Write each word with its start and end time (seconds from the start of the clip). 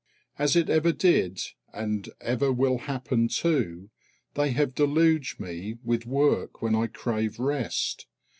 As 0.39 0.55
it 0.55 0.67
ever 0.67 0.91
did 0.91 1.39
and 1.75 2.09
ever 2.21 2.51
will 2.51 2.79
happen 2.89 3.27
too, 3.27 3.91
they 4.33 4.49
have 4.49 4.73
deluged 4.73 5.39
me 5.39 5.77
with 5.83 6.07
work 6.07 6.59
when 6.59 6.73
I 6.73 6.87
crave 6.87 7.37
rest. 7.37 8.07